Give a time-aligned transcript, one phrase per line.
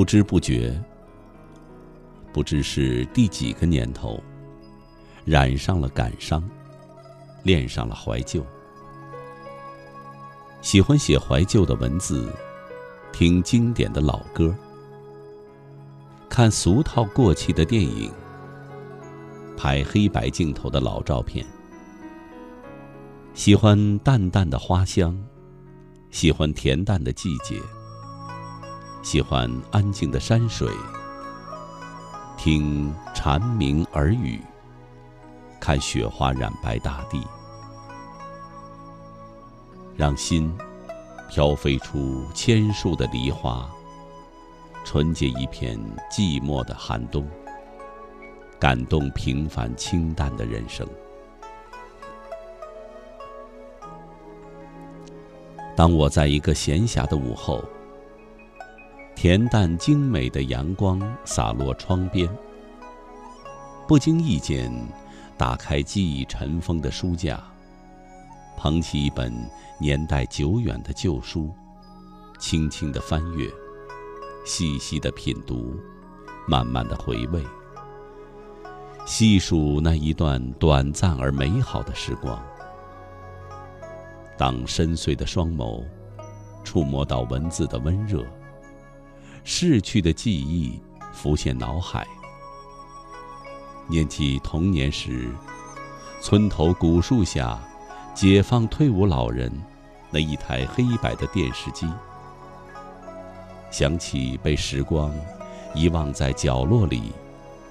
[0.00, 0.82] 不知不觉，
[2.32, 4.18] 不知是第几个年头，
[5.26, 6.42] 染上了感伤，
[7.42, 8.42] 恋上了怀旧。
[10.62, 12.32] 喜欢写怀旧的文字，
[13.12, 14.56] 听经典的老歌，
[16.30, 18.10] 看俗套过气的电影，
[19.54, 21.44] 拍黑白镜头的老照片。
[23.34, 25.14] 喜欢淡淡的花香，
[26.10, 27.60] 喜欢恬淡的季节，
[29.02, 30.70] 喜欢安静的山水，
[32.36, 34.38] 听蝉鸣耳语，
[35.58, 37.26] 看雪花染白大地。
[39.96, 40.54] 让心
[41.30, 43.68] 飘飞出千树的梨花，
[44.84, 45.78] 纯洁一片
[46.10, 47.26] 寂寞的寒冬，
[48.58, 50.86] 感动平凡清淡的人生。
[55.74, 57.64] 当我在一个闲暇的午后，
[59.22, 62.26] 恬淡精美的阳光洒落窗边，
[63.86, 64.72] 不经意间
[65.36, 67.38] 打开记忆尘封的书架。
[68.56, 69.30] 捧起一本
[69.78, 71.52] 年代久远的旧书，
[72.38, 73.46] 轻轻的翻阅，
[74.46, 75.78] 细细的品读，
[76.48, 77.44] 慢慢的回味，
[79.04, 82.42] 细数那一段短暂而美好的时光。
[84.38, 85.84] 当深邃的双眸
[86.64, 88.24] 触摸到文字的温热，
[89.44, 90.80] 逝去的记忆
[91.12, 92.06] 浮现脑海，
[93.88, 95.30] 念起童年时，
[96.20, 97.58] 村头古树下。
[98.12, 99.50] 解放退伍老人
[100.10, 101.86] 那一台黑白的电视机，
[103.70, 105.14] 想起被时光
[105.74, 107.12] 遗忘在角落里，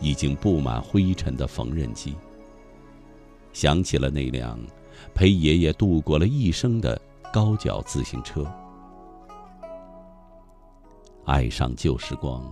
[0.00, 2.16] 已经布满灰尘的缝纫机，
[3.52, 4.58] 想起了那辆
[5.14, 7.00] 陪爷爷度过了一生的
[7.32, 8.44] 高脚自行车，
[11.24, 12.44] 爱上旧时光，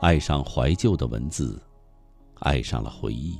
[0.00, 1.62] 爱上怀旧的文字，
[2.40, 3.38] 爱上了回忆。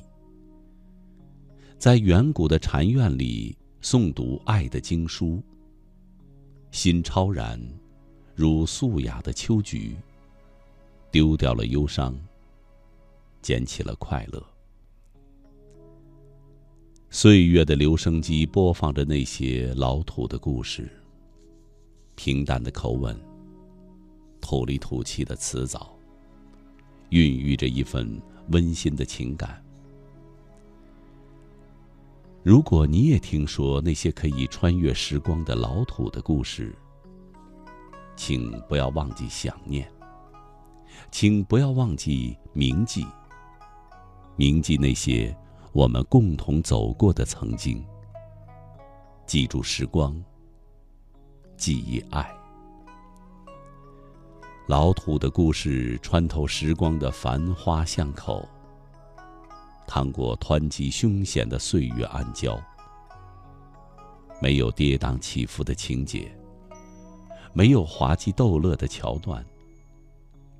[1.76, 5.43] 在远古的禅院里诵读爱的经书，
[6.71, 7.60] 心超然，
[8.37, 9.97] 如素雅的秋菊。
[11.10, 12.15] 丢掉了忧伤，
[13.41, 14.44] 捡起了快乐。
[17.10, 20.88] 岁月的留声机播放着那些老土的故事，
[22.15, 23.19] 平淡的口吻，
[24.48, 25.94] 土里土气的词藻，
[27.10, 29.62] 孕育着一份温馨的情感。
[32.42, 36.75] 如果你也听说那些可以穿越时光的老土的故事，
[38.16, 39.86] 请不要忘记想念，
[41.10, 43.06] 请不要忘记铭记，
[44.34, 45.36] 铭记那些
[45.75, 47.84] 我们共同走过的曾经。
[49.26, 50.19] 记住时光，
[51.59, 52.34] 记忆爱，
[54.68, 58.46] 老土的故事穿透时光的繁花巷口。
[59.86, 62.60] 趟过湍急凶险的岁月暗礁，
[64.42, 66.30] 没有跌宕起伏的情节，
[67.54, 69.42] 没有滑稽逗乐的桥段，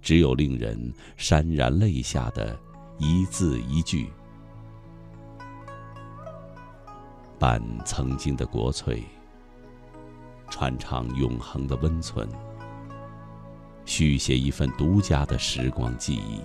[0.01, 2.59] 只有令人潸然泪下的
[2.97, 4.11] 一字一句，
[7.39, 9.03] 伴曾经的国粹，
[10.49, 12.27] 传唱永恒的温存，
[13.99, 16.41] 续写一份独家的时光记忆。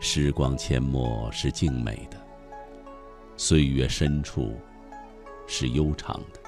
[0.00, 2.16] 时光阡陌是静美的，
[3.36, 4.56] 岁月深处
[5.46, 6.40] 是悠长的。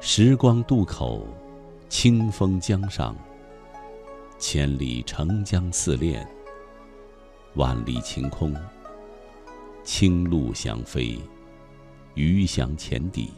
[0.00, 1.28] 时光渡口，
[1.90, 3.14] 清风江上，
[4.38, 6.26] 千里澄江似练，
[7.56, 8.56] 万里晴空，
[9.84, 11.20] 青鹭翔飞，
[12.14, 13.30] 鱼翔浅底。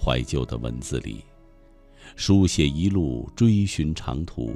[0.00, 1.24] 怀旧的文字里，
[2.16, 4.54] 书写一路追寻长途。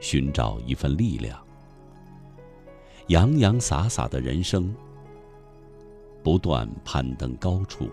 [0.00, 1.36] 寻找一份力量，
[3.08, 4.72] 洋洋洒洒的人生，
[6.22, 7.90] 不断攀登高处，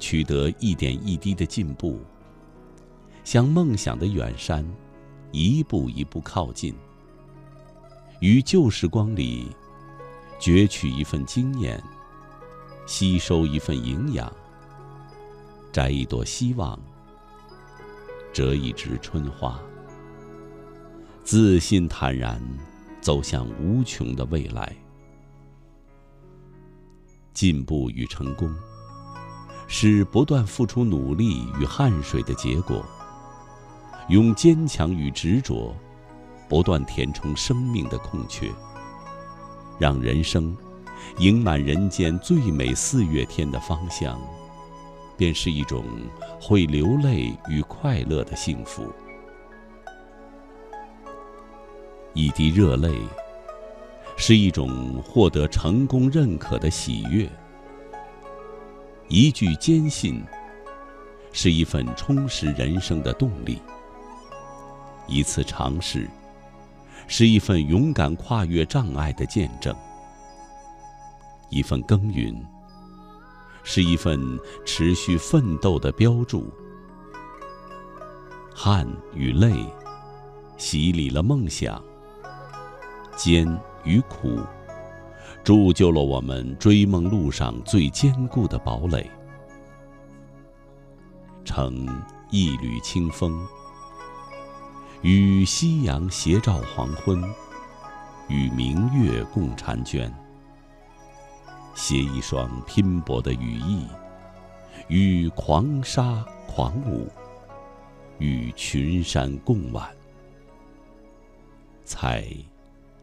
[0.00, 2.00] 取得一点一滴的进步，
[3.22, 4.68] 向梦想的远山
[5.30, 6.74] 一步一步靠近。
[8.18, 9.46] 于旧时光里，
[10.40, 11.80] 攫取一份经验，
[12.86, 14.32] 吸收一份营养，
[15.72, 16.78] 摘一朵希望，
[18.30, 19.58] 折一枝春花。
[21.24, 22.38] 自信坦然，
[23.00, 24.70] 走向无穷的未来。
[27.32, 28.54] 进步与成功，
[29.66, 32.84] 是不断付出努力与汗水的结果。
[34.10, 35.74] 用坚强与执着，
[36.50, 38.50] 不断填充生命的空缺，
[39.78, 40.54] 让人生
[41.16, 44.20] 迎满人间最美四月天的芳香
[45.16, 45.84] 便是一种
[46.40, 48.90] 会流泪与快乐的幸福。
[52.14, 52.92] 一滴热泪，
[54.16, 57.26] 是一种获得成功认可的喜悦；
[59.08, 60.22] 一句坚信，
[61.32, 63.56] 是一份充实人生的动力；
[65.06, 66.06] 一次尝试，
[67.06, 69.74] 是一份勇敢跨越障碍的见证；
[71.48, 72.34] 一份耕耘，
[73.62, 76.52] 是一份持续奋斗的标注。
[78.54, 79.64] 汗与泪，
[80.56, 81.82] 洗礼了梦想。
[83.14, 83.46] 艰
[83.84, 84.40] 与苦，
[85.44, 89.08] 铸就了我们追梦路上最坚固的堡垒。
[91.44, 91.86] 乘
[92.30, 93.46] 一缕清风，
[95.02, 97.22] 与夕阳斜照黄昏，
[98.28, 100.12] 与明月共婵娟。
[101.74, 103.86] 携一双拼搏的羽翼，
[104.88, 107.08] 与狂沙狂舞，
[108.18, 109.88] 与群山共挽。
[111.84, 112.26] 采。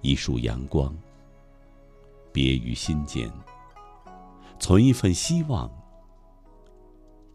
[0.01, 0.95] 一束阳光，
[2.31, 3.29] 别于心间；
[4.57, 5.69] 存一份希望，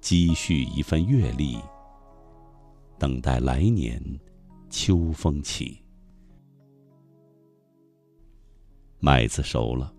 [0.00, 1.58] 积蓄一份阅历，
[2.98, 4.02] 等待来年
[4.70, 5.78] 秋风起。
[8.98, 9.92] 麦子熟了，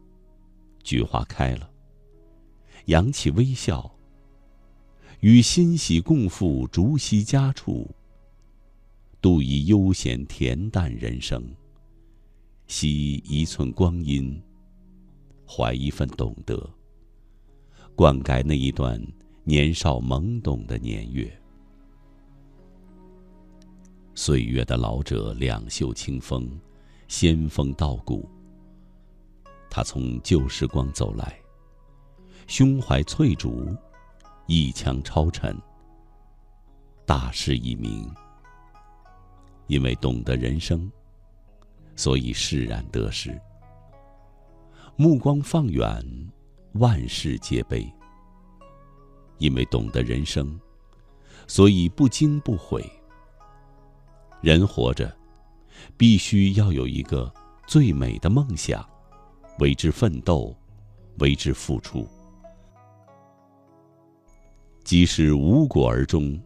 [0.85, 1.67] 菊花开了，
[2.85, 3.91] 扬起微笑，
[5.21, 7.89] 与欣喜共赴竹溪佳处，
[9.19, 11.43] 度一悠闲恬淡人生。
[12.67, 14.39] 惜一寸光阴，
[15.47, 16.69] 怀一份懂得，
[17.95, 19.01] 灌溉那一段
[19.43, 21.35] 年少懵懂的年月。
[24.13, 26.47] 岁月的老者两袖清风，
[27.07, 28.29] 仙风道骨。
[29.75, 31.38] 他从旧时光走来，
[32.48, 33.75] 胸怀翠竹，
[34.48, 35.54] 一腔超尘。
[37.06, 38.10] 大事已明，
[39.68, 40.89] 因为懂得人生。
[41.94, 43.38] 所以释然得失，
[44.95, 46.01] 目光放远，
[46.75, 47.86] 万事皆悲。
[49.39, 50.57] 因为懂得人生，
[51.48, 52.81] 所以不惊不悔。
[54.39, 55.13] 人活着，
[55.98, 57.30] 必须要有一个
[57.68, 58.89] 最美的梦想，
[59.59, 60.55] 为之奋斗，
[61.19, 62.07] 为之付出。
[64.83, 66.39] 即使无果而终，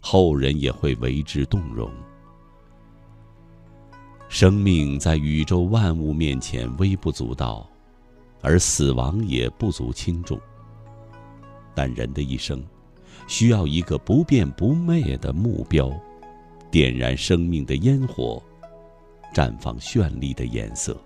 [0.00, 1.90] 后人也会为之动容。
[4.28, 7.66] 生命在宇宙万物面前微不足道，
[8.42, 10.38] 而死亡也不足轻重。
[11.74, 12.62] 但人的一生，
[13.28, 15.90] 需要一个不变不灭的目标，
[16.70, 18.42] 点燃生命的烟火，
[19.32, 21.00] 绽放绚丽的颜色。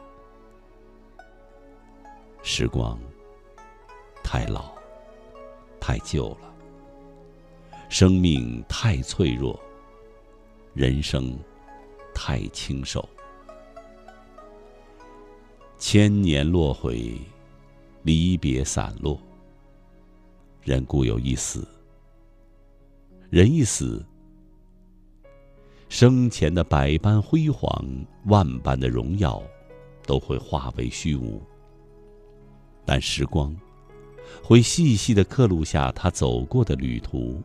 [2.50, 2.99] 时光
[4.25, 4.73] 太老，
[5.79, 6.49] 太旧了；
[7.91, 9.61] 生命太脆弱，
[10.73, 11.39] 人生
[12.15, 13.06] 太轻瘦。
[15.77, 17.12] 千年落回，
[18.03, 19.21] 离别散落。
[20.62, 21.69] 人固有一死，
[23.29, 24.03] 人一死，
[25.91, 27.71] 生前的百般辉煌、
[28.25, 29.41] 万般的荣耀，
[30.06, 31.43] 都会化为虚无。
[32.88, 33.54] 但时光，
[34.42, 37.42] 会细细的刻录下他走过的旅途，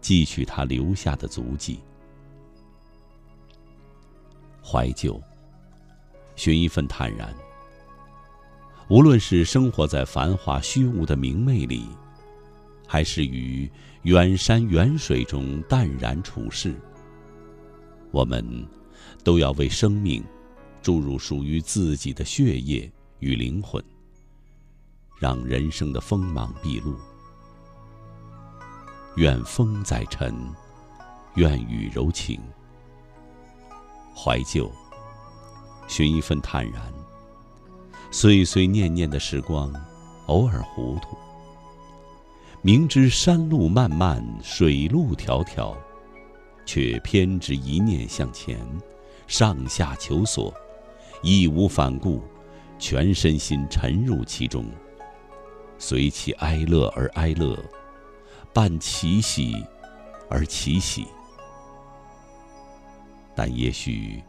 [0.00, 1.80] 记取他留下的足迹。
[4.64, 5.20] 怀旧。
[6.36, 7.34] 寻一份坦然。
[8.88, 11.84] 无论是生活在繁华虚无的明媚里，
[12.86, 13.68] 还是于
[14.02, 16.72] 远山远水中淡然处世，
[18.12, 18.64] 我们
[19.24, 20.22] 都要为生命
[20.80, 22.88] 注入属于自己的血液
[23.18, 23.82] 与灵魂，
[25.22, 26.96] 让人生的锋芒毕露。
[29.14, 30.34] 愿风载尘，
[31.36, 32.40] 愿雨柔情。
[34.12, 34.68] 怀旧。
[35.86, 36.92] 寻一份坦然，
[38.10, 39.72] 岁岁念念的时光，
[40.26, 41.16] 偶尔糊涂。
[42.60, 45.76] 明知山路漫漫，水路迢迢，
[46.66, 48.58] 却偏执一念向前，
[49.28, 50.52] 上下求索，
[51.22, 52.24] 义无反顾，
[52.76, 54.64] 全身心沉入其中，
[55.82, 57.58] 随其哀乐而哀乐，
[58.52, 59.66] 伴其喜
[60.30, 61.08] 而其喜。
[63.34, 64.22] 但也许。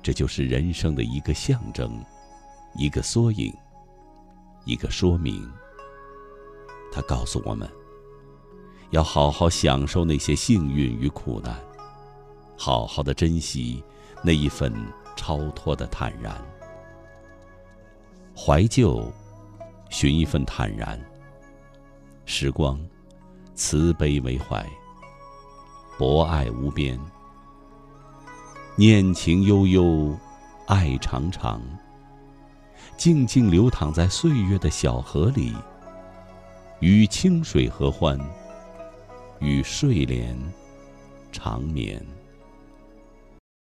[0.00, 2.02] 这就是人生的一个象征，
[2.76, 3.52] 一个缩影，
[4.64, 5.46] 一个说明。
[6.90, 7.68] 他告诉我们，
[8.90, 11.54] 要好好享受那些幸运与苦难，
[12.56, 13.82] 好好的珍惜
[14.22, 14.72] 那一份
[15.14, 16.34] 超脱的坦然。
[18.34, 19.12] 怀旧，
[19.88, 20.98] 寻一份坦然。
[22.24, 22.78] 时光，
[23.54, 24.64] 慈悲为怀，
[25.96, 26.98] 博爱无边。
[28.76, 30.16] 念情悠悠，
[30.66, 31.60] 爱长长。
[32.96, 35.54] 静静流淌在岁月的小河里，
[36.80, 38.18] 与清水合欢，
[39.40, 40.36] 与睡莲
[41.32, 42.04] 长眠。